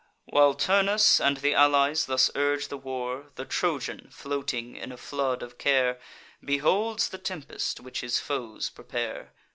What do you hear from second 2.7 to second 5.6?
war, The Trojan, floating in a flood of